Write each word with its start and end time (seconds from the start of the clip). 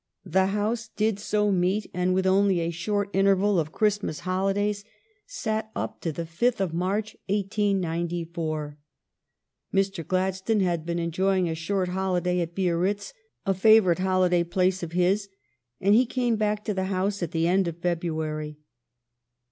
The 0.25 0.47
House 0.47 0.87
did 0.87 1.19
so 1.19 1.51
meet, 1.51 1.91
and, 1.93 2.15
with 2.15 2.25
only 2.25 2.59
a 2.59 2.71
short 2.71 3.11
interval 3.13 3.59
of 3.59 3.71
Christmas 3.71 4.21
holidays, 4.21 4.83
sat 5.27 5.69
up 5.75 6.01
to 6.01 6.11
the 6.11 6.25
fifth 6.25 6.59
of 6.59 6.73
March, 6.73 7.15
1894. 7.29 8.79
Mr. 9.71 10.07
Gladstone 10.07 10.61
had 10.61 10.87
been 10.87 10.97
enjoying 10.97 11.47
a 11.47 11.53
short 11.53 11.89
holiday 11.89 12.39
at 12.39 12.55
Biarritz, 12.55 13.13
a 13.45 13.53
favorite 13.53 13.99
holiday 13.99 14.43
place 14.43 14.81
of 14.81 14.93
his, 14.93 15.29
and 15.79 15.93
he 15.93 16.07
came 16.07 16.35
back 16.35 16.65
to 16.65 16.73
the 16.73 16.85
House 16.85 17.21
at 17.21 17.29
the 17.29 17.45
end 17.47 17.67
of 17.67 17.77
February. 17.77 18.57